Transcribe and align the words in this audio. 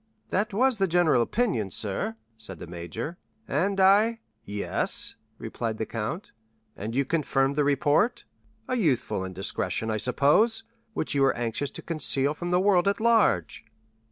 "That 0.29 0.51
was 0.51 0.79
the 0.79 0.87
general 0.87 1.21
opinion, 1.21 1.69
sir," 1.69 2.15
said 2.35 2.57
the 2.57 2.65
major, 2.65 3.19
"and 3.47 3.79
I——" 3.79 4.19
"Yes," 4.43 5.13
replied 5.37 5.77
the 5.77 5.85
count, 5.85 6.31
"and 6.75 6.95
you 6.95 7.05
confirmed 7.05 7.55
the 7.55 7.63
report. 7.63 8.23
A 8.67 8.75
youthful 8.77 9.23
indiscretion, 9.23 9.91
I 9.91 9.97
suppose, 9.97 10.63
which 10.95 11.13
you 11.13 11.21
were 11.21 11.37
anxious 11.37 11.69
to 11.69 11.83
conceal 11.83 12.33
from 12.33 12.49
the 12.49 12.59
world 12.59 12.87
at 12.87 12.99
large?" 12.99 13.63